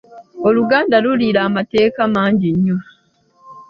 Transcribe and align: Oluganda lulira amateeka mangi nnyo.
Oluganda 0.47 0.95
lulira 1.03 1.39
amateeka 1.49 2.01
mangi 2.13 2.49
nnyo. 2.55 2.77